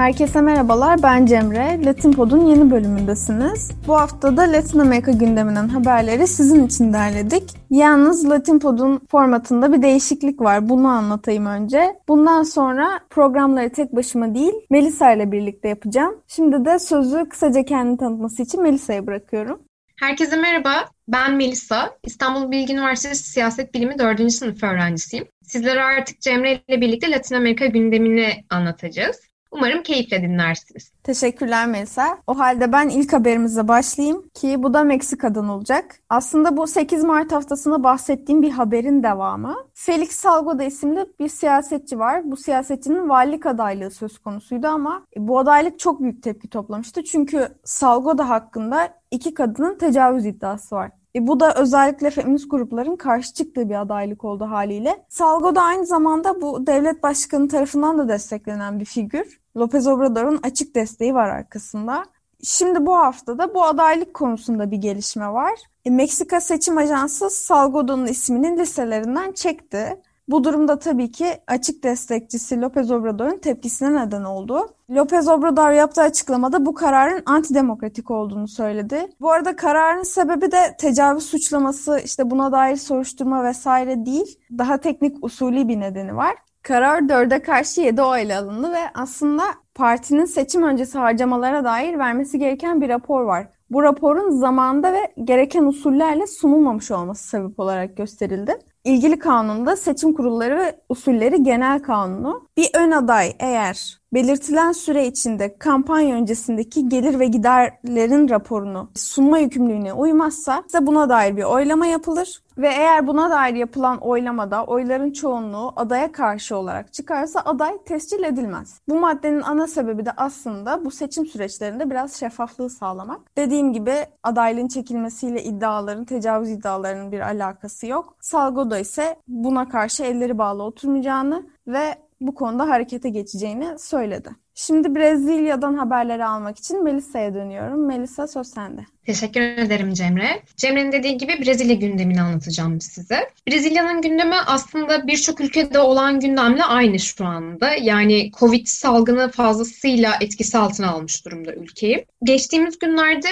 Herkese 0.00 0.40
merhabalar, 0.40 1.02
ben 1.02 1.26
Cemre. 1.26 1.84
Latin 1.84 2.12
Pod'un 2.12 2.46
yeni 2.46 2.70
bölümündesiniz. 2.70 3.70
Bu 3.86 3.94
hafta 3.94 4.36
da 4.36 4.42
Latin 4.42 4.78
Amerika 4.78 5.12
gündeminden 5.12 5.68
haberleri 5.68 6.26
sizin 6.26 6.66
için 6.66 6.92
derledik. 6.92 7.42
Yalnız 7.70 8.30
Latin 8.30 8.58
Pod'un 8.58 9.00
formatında 9.10 9.72
bir 9.72 9.82
değişiklik 9.82 10.40
var. 10.40 10.68
Bunu 10.68 10.88
anlatayım 10.88 11.46
önce. 11.46 11.96
Bundan 12.08 12.42
sonra 12.42 13.00
programları 13.10 13.72
tek 13.72 13.96
başıma 13.96 14.34
değil, 14.34 14.52
Melisa 14.70 15.12
ile 15.12 15.32
birlikte 15.32 15.68
yapacağım. 15.68 16.22
Şimdi 16.28 16.64
de 16.64 16.78
sözü 16.78 17.28
kısaca 17.28 17.64
kendini 17.64 17.98
tanıtması 17.98 18.42
için 18.42 18.62
Melisa'ya 18.62 19.06
bırakıyorum. 19.06 19.62
Herkese 19.96 20.36
merhaba, 20.36 20.84
ben 21.08 21.34
Melisa. 21.34 21.90
İstanbul 22.04 22.50
Bilgi 22.50 22.72
Üniversitesi 22.72 23.30
Siyaset 23.30 23.74
Bilimi 23.74 23.98
4. 23.98 24.32
sınıf 24.32 24.62
öğrencisiyim. 24.62 25.26
Sizlere 25.42 25.82
artık 25.82 26.20
Cemre 26.20 26.60
ile 26.68 26.80
birlikte 26.80 27.10
Latin 27.10 27.34
Amerika 27.34 27.66
gündemini 27.66 28.44
anlatacağız. 28.50 29.29
Umarım 29.50 29.82
keyifle 29.82 30.22
dinlersiniz. 30.22 30.92
Teşekkürler 31.04 31.66
Melisa. 31.66 32.18
O 32.26 32.38
halde 32.38 32.72
ben 32.72 32.88
ilk 32.88 33.12
haberimize 33.12 33.68
başlayayım 33.68 34.28
ki 34.34 34.62
bu 34.62 34.74
da 34.74 34.84
Meksika'dan 34.84 35.48
olacak. 35.48 36.00
Aslında 36.08 36.56
bu 36.56 36.66
8 36.66 37.04
Mart 37.04 37.32
haftasında 37.32 37.84
bahsettiğim 37.84 38.42
bir 38.42 38.50
haberin 38.50 39.02
devamı. 39.02 39.56
Felix 39.74 40.10
Salgado 40.10 40.62
isimli 40.62 41.06
bir 41.20 41.28
siyasetçi 41.28 41.98
var. 41.98 42.30
Bu 42.30 42.36
siyasetçinin 42.36 43.08
valilik 43.08 43.46
adaylığı 43.46 43.90
söz 43.90 44.18
konusuydu 44.18 44.66
ama 44.66 45.06
bu 45.16 45.38
adaylık 45.38 45.78
çok 45.78 46.00
büyük 46.00 46.22
tepki 46.22 46.48
toplamıştı. 46.48 47.04
Çünkü 47.04 47.48
Salgado 47.64 48.22
hakkında 48.22 48.88
iki 49.10 49.34
kadının 49.34 49.78
tecavüz 49.78 50.26
iddiası 50.26 50.76
var. 50.76 50.90
E, 51.16 51.26
bu 51.26 51.40
da 51.40 51.54
özellikle 51.54 52.10
feminist 52.10 52.50
grupların 52.50 52.96
karşı 52.96 53.34
çıktığı 53.34 53.68
bir 53.68 53.80
adaylık 53.80 54.24
oldu 54.24 54.44
haliyle. 54.44 55.04
Salgo 55.08 55.54
da 55.54 55.62
aynı 55.62 55.86
zamanda 55.86 56.40
bu 56.40 56.66
devlet 56.66 57.02
başkanı 57.02 57.48
tarafından 57.48 57.98
da 57.98 58.08
desteklenen 58.08 58.80
bir 58.80 58.84
figür. 58.84 59.39
López 59.56 59.90
Obrador'un 59.90 60.40
açık 60.42 60.74
desteği 60.74 61.14
var 61.14 61.28
arkasında. 61.28 62.04
Şimdi 62.42 62.86
bu 62.86 62.96
haftada 62.96 63.54
bu 63.54 63.64
adaylık 63.64 64.14
konusunda 64.14 64.70
bir 64.70 64.76
gelişme 64.76 65.32
var. 65.32 65.52
E, 65.84 65.90
Meksika 65.90 66.40
Seçim 66.40 66.78
Ajansı 66.78 67.30
Salgodo'nun 67.30 68.06
isminin 68.06 68.58
listelerinden 68.58 69.32
çekti. 69.32 70.00
Bu 70.28 70.44
durumda 70.44 70.78
tabii 70.78 71.12
ki 71.12 71.26
açık 71.46 71.82
destekçisi 71.84 72.54
López 72.54 72.94
Obrador'un 72.94 73.38
tepkisine 73.38 74.06
neden 74.06 74.24
oldu. 74.24 74.68
López 74.90 75.32
Obrador 75.32 75.70
yaptığı 75.70 76.02
açıklamada 76.02 76.66
bu 76.66 76.74
kararın 76.74 77.22
antidemokratik 77.26 78.10
olduğunu 78.10 78.48
söyledi. 78.48 79.08
Bu 79.20 79.30
arada 79.30 79.56
kararın 79.56 80.02
sebebi 80.02 80.52
de 80.52 80.76
tecavüz 80.78 81.24
suçlaması, 81.24 82.00
işte 82.04 82.30
buna 82.30 82.52
dair 82.52 82.76
soruşturma 82.76 83.44
vesaire 83.44 84.06
değil. 84.06 84.38
Daha 84.58 84.76
teknik 84.76 85.24
usulü 85.24 85.68
bir 85.68 85.80
nedeni 85.80 86.16
var. 86.16 86.34
Karar 86.62 87.08
dörde 87.08 87.42
karşı 87.42 87.80
yedi 87.80 88.02
oyla 88.02 88.40
alındı 88.40 88.72
ve 88.72 88.90
aslında 88.94 89.42
partinin 89.74 90.24
seçim 90.24 90.62
öncesi 90.62 90.98
harcamalara 90.98 91.64
dair 91.64 91.98
vermesi 91.98 92.38
gereken 92.38 92.80
bir 92.80 92.88
rapor 92.88 93.22
var. 93.22 93.46
Bu 93.70 93.82
raporun 93.82 94.30
zamanda 94.30 94.92
ve 94.92 95.12
gereken 95.24 95.64
usullerle 95.64 96.26
sunulmamış 96.26 96.90
olması 96.90 97.28
sebep 97.28 97.60
olarak 97.60 97.96
gösterildi. 97.96 98.58
İlgili 98.84 99.18
kanunda 99.18 99.76
seçim 99.76 100.14
kurulları 100.14 100.58
ve 100.58 100.80
usulleri 100.88 101.42
genel 101.42 101.82
kanunu 101.82 102.48
bir 102.56 102.70
ön 102.74 102.90
aday 102.90 103.36
eğer 103.38 104.00
belirtilen 104.14 104.72
süre 104.72 105.06
içinde 105.06 105.58
kampanya 105.58 106.16
öncesindeki 106.16 106.88
gelir 106.88 107.18
ve 107.18 107.26
giderlerin 107.26 108.28
raporunu 108.28 108.90
sunma 108.94 109.38
yükümlülüğüne 109.38 109.92
uymazsa 109.92 110.64
ise 110.66 110.86
buna 110.86 111.08
dair 111.08 111.36
bir 111.36 111.42
oylama 111.42 111.86
yapılır 111.86 112.42
ve 112.58 112.68
eğer 112.68 113.06
buna 113.06 113.30
dair 113.30 113.54
yapılan 113.54 113.98
oylamada 113.98 114.64
oyların 114.64 115.12
çoğunluğu 115.12 115.72
adaya 115.76 116.12
karşı 116.12 116.56
olarak 116.56 116.92
çıkarsa 116.92 117.40
aday 117.40 117.84
tescil 117.84 118.24
edilmez. 118.24 118.80
Bu 118.88 119.00
maddenin 119.00 119.40
ana 119.40 119.66
sebebi 119.66 120.06
de 120.06 120.12
aslında 120.16 120.84
bu 120.84 120.90
seçim 120.90 121.26
süreçlerinde 121.26 121.90
biraz 121.90 122.14
şeffaflığı 122.14 122.70
sağlamak. 122.70 123.20
Dediğim 123.36 123.72
gibi 123.72 123.94
adaylığın 124.22 124.68
çekilmesiyle 124.68 125.44
iddiaların, 125.44 126.04
tecavüz 126.04 126.50
iddialarının 126.50 127.12
bir 127.12 127.20
alakası 127.20 127.86
yok. 127.86 128.16
Salgodo 128.20 128.76
ise 128.76 129.16
buna 129.28 129.68
karşı 129.68 130.02
elleri 130.02 130.38
bağlı 130.38 130.62
oturmayacağını 130.62 131.46
ve 131.66 132.09
bu 132.20 132.34
konuda 132.34 132.68
harekete 132.68 133.08
geçeceğini 133.08 133.78
söyledi. 133.78 134.30
Şimdi 134.54 134.94
Brezilya'dan 134.94 135.74
haberleri 135.74 136.24
almak 136.24 136.58
için 136.58 136.84
Melisa'ya 136.84 137.34
dönüyorum. 137.34 137.86
Melisa 137.86 138.26
söz 138.26 138.46
sende. 138.46 138.80
Teşekkür 139.06 139.40
ederim 139.40 139.92
Cemre. 139.94 140.42
Cemre'nin 140.56 140.92
dediği 140.92 141.18
gibi 141.18 141.32
Brezilya 141.44 141.74
gündemini 141.74 142.22
anlatacağım 142.22 142.80
size. 142.80 143.30
Brezilya'nın 143.48 144.02
gündemi 144.02 144.34
aslında 144.46 145.06
birçok 145.06 145.40
ülkede 145.40 145.78
olan 145.78 146.20
gündemle 146.20 146.64
aynı 146.64 146.98
şu 146.98 147.24
anda. 147.24 147.74
Yani 147.74 148.30
Covid 148.38 148.66
salgını 148.66 149.30
fazlasıyla 149.30 150.12
etkisi 150.20 150.58
altına 150.58 150.90
almış 150.90 151.24
durumda 151.24 151.54
ülkeyi. 151.54 152.06
Geçtiğimiz 152.22 152.78
günlerde 152.78 153.28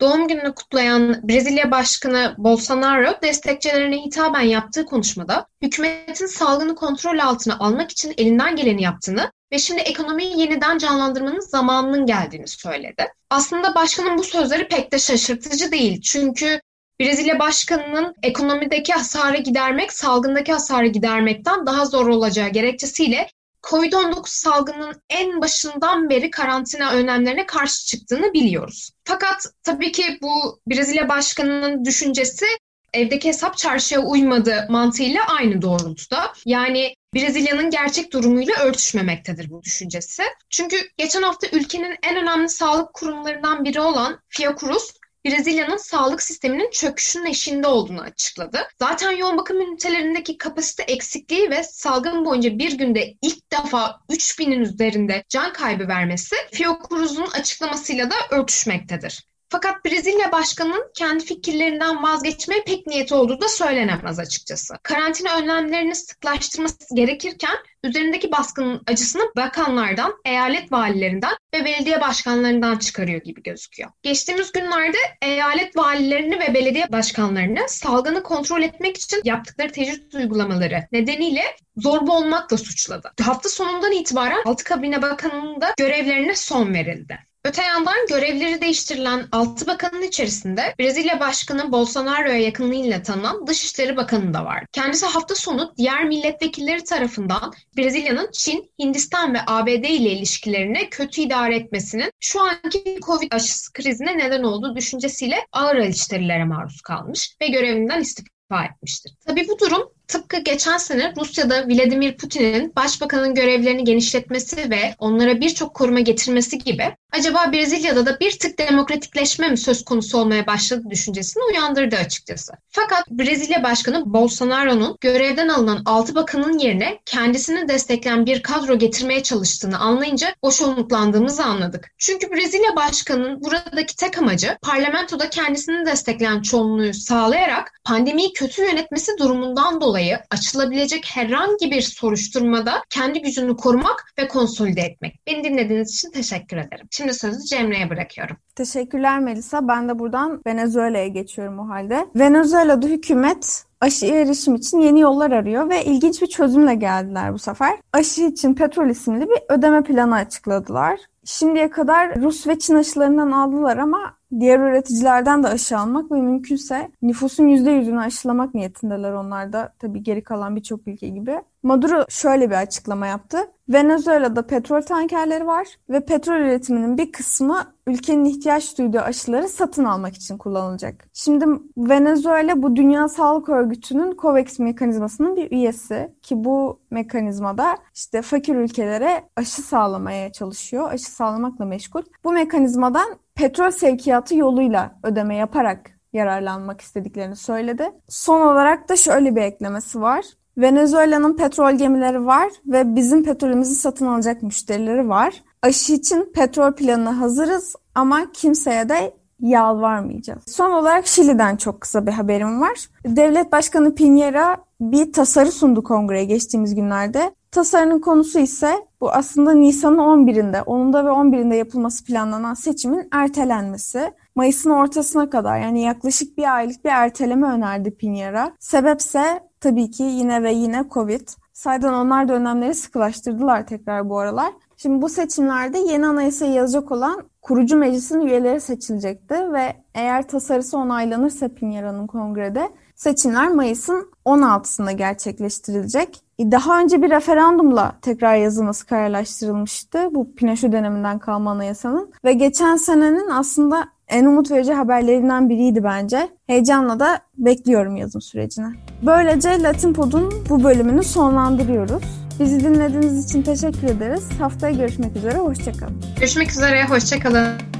Doğum 0.00 0.28
gününü 0.28 0.54
kutlayan 0.54 1.28
Brezilya 1.28 1.70
Başkanı 1.70 2.34
Bolsonaro 2.38 3.22
destekçilerine 3.22 3.96
hitaben 3.96 4.40
yaptığı 4.40 4.84
konuşmada 4.84 5.46
hükümetin 5.62 6.26
salgını 6.26 6.74
kontrol 6.74 7.18
altına 7.18 7.58
almak 7.58 7.90
için 7.90 8.14
elinden 8.18 8.56
geleni 8.56 8.82
yaptığını 8.82 9.32
ve 9.52 9.58
şimdi 9.58 9.80
ekonomiyi 9.80 10.40
yeniden 10.40 10.78
canlandırmanın 10.78 11.40
zamanının 11.40 12.06
geldiğini 12.06 12.48
söyledi. 12.48 13.08
Aslında 13.30 13.74
başkanın 13.74 14.18
bu 14.18 14.24
sözleri 14.24 14.68
pek 14.68 14.92
de 14.92 14.98
şaşırtıcı 14.98 15.72
değil. 15.72 16.00
Çünkü 16.00 16.60
Brezilya 17.00 17.38
Başkanı'nın 17.38 18.14
ekonomideki 18.22 18.92
hasarı 18.92 19.36
gidermek, 19.36 19.92
salgındaki 19.92 20.52
hasarı 20.52 20.86
gidermekten 20.86 21.66
daha 21.66 21.84
zor 21.84 22.06
olacağı 22.08 22.48
gerekçesiyle 22.48 23.28
Covid-19 23.62 24.22
salgının 24.26 25.02
en 25.10 25.40
başından 25.40 26.10
beri 26.10 26.30
karantina 26.30 26.92
önlemlerine 26.92 27.46
karşı 27.46 27.86
çıktığını 27.86 28.32
biliyoruz. 28.32 28.90
Fakat 29.04 29.46
tabii 29.62 29.92
ki 29.92 30.18
bu 30.22 30.60
Brezilya 30.68 31.08
Başkanı'nın 31.08 31.84
düşüncesi 31.84 32.46
evdeki 32.94 33.28
hesap 33.28 33.56
çarşıya 33.56 34.00
uymadı 34.00 34.66
mantığıyla 34.70 35.26
aynı 35.26 35.62
doğrultuda. 35.62 36.32
Yani 36.46 36.94
Brezilya'nın 37.14 37.70
gerçek 37.70 38.12
durumuyla 38.12 38.54
örtüşmemektedir 38.62 39.50
bu 39.50 39.62
düşüncesi. 39.62 40.22
Çünkü 40.50 40.76
geçen 40.96 41.22
hafta 41.22 41.46
ülkenin 41.52 41.96
en 42.02 42.16
önemli 42.16 42.48
sağlık 42.48 42.94
kurumlarından 42.94 43.64
biri 43.64 43.80
olan 43.80 44.20
Fiocruz 44.28 44.92
Brezilya'nın 45.28 45.76
sağlık 45.76 46.22
sisteminin 46.22 46.70
çöküşünün 46.70 47.26
eşiğinde 47.26 47.66
olduğunu 47.66 48.00
açıkladı. 48.00 48.68
Zaten 48.78 49.10
yoğun 49.10 49.38
bakım 49.38 49.60
ünitelerindeki 49.60 50.38
kapasite 50.38 50.82
eksikliği 50.82 51.50
ve 51.50 51.62
salgın 51.62 52.24
boyunca 52.24 52.58
bir 52.58 52.78
günde 52.78 53.14
ilk 53.22 53.52
defa 53.52 54.00
3000'in 54.10 54.60
üzerinde 54.60 55.24
can 55.28 55.52
kaybı 55.52 55.88
vermesi 55.88 56.36
Fiocruz'un 56.52 57.26
açıklamasıyla 57.26 58.10
da 58.10 58.14
örtüşmektedir. 58.30 59.28
Fakat 59.50 59.84
Brezilya 59.84 60.32
Başkanı'nın 60.32 60.90
kendi 60.94 61.24
fikirlerinden 61.24 62.02
vazgeçmeye 62.02 62.62
pek 62.64 62.86
niyeti 62.86 63.14
olduğu 63.14 63.40
da 63.40 63.48
söylenemez 63.48 64.18
açıkçası. 64.18 64.74
Karantina 64.82 65.38
önlemlerini 65.38 65.94
sıklaştırması 65.94 66.94
gerekirken 66.94 67.56
üzerindeki 67.84 68.32
baskının 68.32 68.82
acısını 68.86 69.22
bakanlardan, 69.36 70.14
eyalet 70.24 70.72
valilerinden 70.72 71.36
ve 71.54 71.64
belediye 71.64 72.00
başkanlarından 72.00 72.78
çıkarıyor 72.78 73.20
gibi 73.20 73.42
gözüküyor. 73.42 73.90
Geçtiğimiz 74.02 74.52
günlerde 74.52 74.98
eyalet 75.22 75.76
valilerini 75.76 76.40
ve 76.40 76.54
belediye 76.54 76.92
başkanlarını 76.92 77.68
salgını 77.68 78.22
kontrol 78.22 78.62
etmek 78.62 78.96
için 78.96 79.20
yaptıkları 79.24 79.72
tecrüt 79.72 80.14
uygulamaları 80.14 80.86
nedeniyle 80.92 81.42
zorba 81.76 82.12
olmakla 82.12 82.56
suçladı. 82.56 83.12
Hafta 83.22 83.48
sonundan 83.48 83.92
itibaren 83.92 84.42
6 84.46 84.64
kabine 84.64 85.02
bakanının 85.02 85.60
da 85.60 85.74
görevlerine 85.78 86.34
son 86.34 86.74
verildi. 86.74 87.27
Öte 87.48 87.62
yandan 87.62 88.06
görevleri 88.08 88.60
değiştirilen 88.60 89.28
6 89.32 89.66
bakanın 89.66 90.02
içerisinde 90.02 90.74
Brezilya 90.80 91.20
Başkanı 91.20 91.72
Bolsonaro'ya 91.72 92.38
yakınlığıyla 92.38 93.02
tanınan 93.02 93.46
Dışişleri 93.46 93.96
Bakanı 93.96 94.34
da 94.34 94.44
var. 94.44 94.64
Kendisi 94.72 95.06
hafta 95.06 95.34
sonu 95.34 95.74
diğer 95.76 96.04
milletvekilleri 96.04 96.84
tarafından 96.84 97.52
Brezilya'nın 97.76 98.30
Çin, 98.32 98.70
Hindistan 98.78 99.34
ve 99.34 99.38
ABD 99.46 99.68
ile 99.68 100.10
ilişkilerini 100.10 100.90
kötü 100.90 101.20
idare 101.20 101.56
etmesinin 101.56 102.12
şu 102.20 102.40
anki 102.40 102.98
Covid 103.06 103.32
aşısı 103.32 103.72
krizine 103.72 104.18
neden 104.18 104.42
olduğu 104.42 104.76
düşüncesiyle 104.76 105.46
ağır 105.52 105.76
eleştirilere 105.76 106.44
maruz 106.44 106.80
kalmış 106.80 107.36
ve 107.42 107.48
görevinden 107.48 108.00
istifa 108.00 108.64
etmiştir. 108.64 109.12
Tabii 109.26 109.48
bu 109.48 109.58
durum 109.58 109.97
tıpkı 110.08 110.36
geçen 110.36 110.76
sene 110.76 111.12
Rusya'da 111.16 111.68
Vladimir 111.68 112.16
Putin'in 112.16 112.72
başbakanın 112.76 113.34
görevlerini 113.34 113.84
genişletmesi 113.84 114.70
ve 114.70 114.94
onlara 114.98 115.40
birçok 115.40 115.74
koruma 115.74 116.00
getirmesi 116.00 116.58
gibi 116.58 116.96
acaba 117.12 117.52
Brezilya'da 117.52 118.06
da 118.06 118.20
bir 118.20 118.38
tık 118.38 118.58
demokratikleşme 118.58 119.48
mi 119.48 119.58
söz 119.58 119.84
konusu 119.84 120.18
olmaya 120.18 120.46
başladı 120.46 120.82
düşüncesini 120.90 121.42
uyandırdı 121.44 121.96
açıkçası. 121.96 122.52
Fakat 122.68 123.10
Brezilya 123.10 123.62
Başkanı 123.62 124.02
Bolsonaro'nun 124.06 124.96
görevden 125.00 125.48
alınan 125.48 125.82
6 125.86 126.14
bakanın 126.14 126.58
yerine 126.58 126.98
kendisini 127.04 127.68
destekleyen 127.68 128.26
bir 128.26 128.42
kadro 128.42 128.78
getirmeye 128.78 129.22
çalıştığını 129.22 129.78
anlayınca 129.78 130.34
hoşnutlandığımızı 130.44 131.44
anladık. 131.44 131.90
Çünkü 131.98 132.30
Brezilya 132.30 132.76
Başkanı'nın 132.76 133.44
buradaki 133.44 133.96
tek 133.96 134.18
amacı 134.18 134.58
parlamentoda 134.62 135.30
kendisini 135.30 135.86
destekleyen 135.86 136.42
çoğunluğu 136.42 136.94
sağlayarak 136.94 137.80
pandemiyi 137.84 138.32
kötü 138.32 138.62
yönetmesi 138.62 139.12
durumundan 139.18 139.80
dolayı 139.80 139.97
açılabilecek 140.30 141.06
herhangi 141.14 141.70
bir 141.70 141.82
soruşturmada 141.82 142.72
kendi 142.90 143.22
gücünü 143.22 143.56
korumak 143.56 144.12
ve 144.18 144.28
konsolide 144.28 144.80
etmek. 144.80 145.20
Beni 145.26 145.44
dinlediğiniz 145.44 145.94
için 145.94 146.10
teşekkür 146.10 146.56
ederim. 146.56 146.86
Şimdi 146.90 147.14
sözü 147.14 147.44
Cemre'ye 147.44 147.90
bırakıyorum. 147.90 148.36
Teşekkürler 148.54 149.20
Melisa. 149.20 149.68
Ben 149.68 149.88
de 149.88 149.98
buradan 149.98 150.42
Venezuela'ya 150.46 151.08
geçiyorum 151.08 151.58
o 151.58 151.68
halde. 151.68 152.06
Venezuela'da 152.14 152.86
hükümet 152.86 153.64
aşıya 153.80 154.20
erişim 154.20 154.54
için 154.54 154.80
yeni 154.80 155.00
yollar 155.00 155.30
arıyor 155.30 155.68
ve 155.68 155.84
ilginç 155.84 156.22
bir 156.22 156.26
çözümle 156.26 156.74
geldiler 156.74 157.32
bu 157.32 157.38
sefer. 157.38 157.78
Aşı 157.92 158.22
için 158.22 158.54
petrol 158.54 158.88
isimli 158.88 159.28
bir 159.28 159.38
ödeme 159.48 159.82
planı 159.82 160.14
açıkladılar. 160.14 161.00
Şimdiye 161.24 161.70
kadar 161.70 162.22
Rus 162.22 162.46
ve 162.46 162.58
Çin 162.58 162.74
aşılarından 162.74 163.30
aldılar 163.32 163.76
ama 163.76 164.17
diğer 164.40 164.60
üreticilerden 164.60 165.42
de 165.42 165.48
aşı 165.48 165.78
almak 165.78 166.12
ve 166.12 166.20
mümkünse 166.20 166.90
nüfusun 167.02 167.44
%100'ünü 167.44 168.00
aşılamak 168.00 168.54
niyetindeler 168.54 169.12
onlar 169.12 169.52
da 169.52 169.74
tabii 169.78 170.02
geri 170.02 170.22
kalan 170.24 170.56
birçok 170.56 170.88
ülke 170.88 171.08
gibi. 171.08 171.42
Maduro 171.62 172.04
şöyle 172.08 172.50
bir 172.50 172.54
açıklama 172.54 173.06
yaptı. 173.06 173.38
Venezuela'da 173.68 174.46
petrol 174.46 174.82
tankerleri 174.82 175.46
var 175.46 175.66
ve 175.90 176.04
petrol 176.04 176.40
üretiminin 176.40 176.98
bir 176.98 177.12
kısmı 177.12 177.74
ülkenin 177.86 178.24
ihtiyaç 178.24 178.78
duyduğu 178.78 178.98
aşıları 178.98 179.48
satın 179.48 179.84
almak 179.84 180.14
için 180.14 180.38
kullanılacak. 180.38 181.08
Şimdi 181.12 181.44
Venezuela 181.76 182.62
bu 182.62 182.76
Dünya 182.76 183.08
Sağlık 183.08 183.48
Örgütü'nün 183.48 184.16
COVAX 184.16 184.58
mekanizmasının 184.58 185.36
bir 185.36 185.50
üyesi 185.50 186.14
ki 186.22 186.44
bu 186.44 186.80
mekanizmada 186.90 187.76
işte 187.94 188.22
fakir 188.22 188.54
ülkelere 188.54 189.24
aşı 189.36 189.62
sağlamaya 189.62 190.32
çalışıyor. 190.32 190.92
Aşı 190.92 191.10
sağlamakla 191.10 191.64
meşgul. 191.64 192.02
Bu 192.24 192.32
mekanizmadan 192.32 193.08
petrol 193.34 193.70
sevkiyatı 193.70 194.36
yoluyla 194.36 194.98
ödeme 195.02 195.36
yaparak 195.36 195.90
yararlanmak 196.12 196.80
istediklerini 196.80 197.36
söyledi. 197.36 197.90
Son 198.08 198.40
olarak 198.40 198.88
da 198.88 198.96
şöyle 198.96 199.36
bir 199.36 199.42
eklemesi 199.42 200.00
var. 200.00 200.24
Venezuela'nın 200.58 201.36
petrol 201.36 201.72
gemileri 201.72 202.26
var 202.26 202.48
ve 202.66 202.96
bizim 202.96 203.24
petrolümüzü 203.24 203.74
satın 203.74 204.06
alacak 204.06 204.42
müşterileri 204.42 205.08
var. 205.08 205.42
Aşı 205.62 205.92
için 205.92 206.32
petrol 206.34 206.72
planına 206.72 207.20
hazırız 207.20 207.76
ama 207.94 208.32
kimseye 208.32 208.88
de 208.88 209.14
yalvarmayacağız. 209.40 210.42
Son 210.46 210.70
olarak 210.70 211.06
Şili'den 211.06 211.56
çok 211.56 211.80
kısa 211.80 212.06
bir 212.06 212.12
haberim 212.12 212.60
var. 212.60 212.88
Devlet 213.06 213.52
Başkanı 213.52 213.88
Piñera 213.88 214.56
bir 214.80 215.12
tasarı 215.12 215.52
sundu 215.52 215.82
kongreye 215.82 216.24
geçtiğimiz 216.24 216.74
günlerde. 216.74 217.34
Tasarının 217.50 218.00
konusu 218.00 218.38
ise 218.38 218.86
bu 219.00 219.10
aslında 219.10 219.52
Nisan'ın 219.52 219.98
11'inde, 219.98 220.58
10'unda 220.58 221.04
ve 221.04 221.08
11'inde 221.08 221.54
yapılması 221.54 222.04
planlanan 222.04 222.54
seçimin 222.54 223.08
ertelenmesi. 223.12 224.12
Mayıs'ın 224.36 224.70
ortasına 224.70 225.30
kadar 225.30 225.58
yani 225.58 225.82
yaklaşık 225.82 226.38
bir 226.38 226.56
aylık 226.56 226.84
bir 226.84 226.90
erteleme 226.90 227.46
önerdi 227.46 227.88
Piñera. 227.88 228.50
Sebepse 228.58 229.47
tabii 229.60 229.90
ki 229.90 230.02
yine 230.02 230.42
ve 230.42 230.52
yine 230.52 230.84
Covid. 230.90 231.28
Saydan 231.52 231.94
onlar 231.94 232.28
da 232.28 232.34
önlemleri 232.34 232.74
sıkılaştırdılar 232.74 233.66
tekrar 233.66 234.08
bu 234.08 234.18
aralar. 234.18 234.52
Şimdi 234.76 235.02
bu 235.02 235.08
seçimlerde 235.08 235.78
yeni 235.78 236.06
anayasayı 236.06 236.52
yazacak 236.52 236.92
olan 236.92 237.22
kurucu 237.42 237.76
meclisin 237.76 238.20
üyeleri 238.20 238.60
seçilecekti 238.60 239.34
ve 239.52 239.76
eğer 239.94 240.28
tasarısı 240.28 240.78
onaylanırsa 240.78 241.46
Piñera'nın 241.46 242.06
kongrede 242.06 242.68
seçimler 242.96 243.48
Mayıs'ın 243.48 244.10
16'sında 244.26 244.92
gerçekleştirilecek. 244.92 246.22
Daha 246.40 246.80
önce 246.80 247.02
bir 247.02 247.10
referandumla 247.10 247.98
tekrar 248.02 248.36
yazılması 248.36 248.86
kararlaştırılmıştı 248.86 250.08
bu 250.14 250.34
Pinochet 250.34 250.72
döneminden 250.72 251.18
kalma 251.18 251.50
anayasanın 251.50 252.12
ve 252.24 252.32
geçen 252.32 252.76
senenin 252.76 253.30
aslında 253.30 253.88
en 254.08 254.24
umut 254.24 254.50
verici 254.50 254.72
haberlerinden 254.72 255.48
biriydi 255.48 255.84
bence. 255.84 256.28
Heyecanla 256.46 257.00
da 257.00 257.20
bekliyorum 257.38 257.96
yazım 257.96 258.22
sürecine. 258.22 258.66
Böylece 259.02 259.62
Latin 259.62 259.92
Pod'un 259.92 260.44
bu 260.48 260.64
bölümünü 260.64 261.02
sonlandırıyoruz. 261.02 262.02
Bizi 262.40 262.60
dinlediğiniz 262.60 263.24
için 263.24 263.42
teşekkür 263.42 263.88
ederiz. 263.88 264.28
Haftaya 264.38 264.76
görüşmek 264.76 265.16
üzere, 265.16 265.38
hoşçakalın. 265.38 265.96
Görüşmek 266.20 266.50
üzere, 266.50 266.84
hoşçakalın. 266.84 267.77